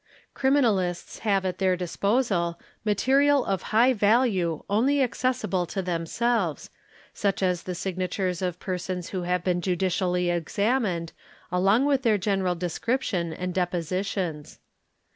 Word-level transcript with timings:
ti 0.01 0.07
Criminalists 0.47 1.19
have 1.19 1.45
at 1.45 1.59
their 1.59 1.77
disposal 1.77 2.59
material 2.83 3.45
of 3.45 3.61
high 3.69 3.93
value 3.93 4.63
only 4.67 4.95
acces 4.95 5.43
be 5.43 5.47
ible 5.49 5.67
to 5.67 5.83
themselves, 5.83 6.71
such 7.13 7.43
as 7.43 7.61
the 7.61 7.75
signatures 7.75 8.41
of 8.41 8.59
persons 8.59 9.09
who 9.09 9.21
have 9.29 9.43
been 9.43 9.61
| 9.61 9.61
licially 9.61 10.35
examined 10.35 11.13
along 11.51 11.85
with 11.85 12.01
their 12.01 12.17
general 12.17 12.55
description 12.55 13.31
and 13.31 13.53
depositions. 13.53 14.57